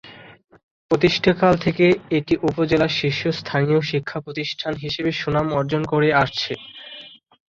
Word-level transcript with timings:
প্রতিষ্ঠাকাল 0.91 1.53
থেকে 1.65 1.85
এটি 2.17 2.33
উপজেলার 2.49 2.95
শীর্ষস্থানীয় 2.99 3.81
শিক্ষা 3.91 4.17
প্রতিষ্ঠান 4.19 4.73
হিসেবে 4.83 5.11
সুনাম 5.13 5.47
অর্জন 5.59 5.81
করে 5.91 6.09
আসছে। 6.23 6.53